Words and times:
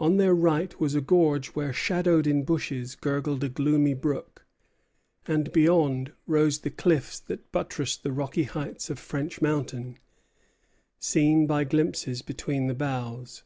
On 0.00 0.16
their 0.16 0.34
right 0.34 0.80
was 0.80 0.96
a 0.96 1.00
gorge 1.00 1.50
where, 1.54 1.72
shadowed 1.72 2.26
in 2.26 2.42
bushes, 2.42 2.96
gurgled 2.96 3.44
a 3.44 3.48
gloomy 3.48 3.94
brook; 3.94 4.44
and 5.28 5.52
beyond 5.52 6.12
rose 6.26 6.58
the 6.58 6.70
cliffs 6.70 7.20
that 7.20 7.52
buttressed 7.52 8.02
the 8.02 8.10
rocky 8.10 8.42
heights 8.42 8.90
of 8.90 8.98
French 8.98 9.40
Mountain, 9.40 10.00
seen 10.98 11.46
by 11.46 11.62
glimpses 11.62 12.20
between 12.20 12.66
the 12.66 12.74
boughs. 12.74 13.44